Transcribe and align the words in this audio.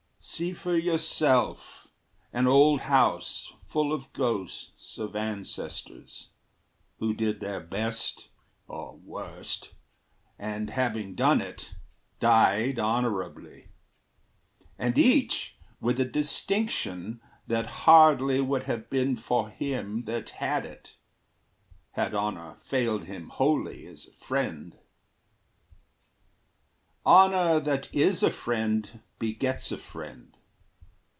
See 0.23 0.53
for 0.53 0.77
yourself 0.77 1.87
An 2.31 2.45
old 2.45 2.81
house 2.81 3.51
full 3.67 3.91
of 3.91 4.13
ghosts 4.13 4.99
of 4.99 5.15
ancestors, 5.15 6.29
Who 6.99 7.15
did 7.15 7.39
their 7.39 7.59
best, 7.59 8.29
or 8.67 8.97
worst, 8.97 9.71
and 10.37 10.69
having 10.69 11.15
done 11.15 11.41
it, 11.41 11.73
Died 12.19 12.77
honorably; 12.77 13.69
and 14.77 14.95
each 14.95 15.57
with 15.79 15.99
a 15.99 16.05
distinction 16.05 17.19
That 17.47 17.65
hardly 17.87 18.41
would 18.41 18.65
have 18.65 18.91
been 18.91 19.17
for 19.17 19.49
him 19.49 20.03
that 20.03 20.29
had 20.29 20.67
it, 20.67 20.97
Had 21.93 22.13
honor 22.13 22.57
failed 22.61 23.05
him 23.05 23.29
wholly 23.29 23.87
as 23.87 24.05
a 24.05 24.13
friend. 24.23 24.77
Honor 27.03 27.59
that 27.59 27.91
is 27.95 28.21
a 28.21 28.29
friend 28.29 28.99
begets 29.17 29.71
a 29.71 29.77
friend. 29.77 30.37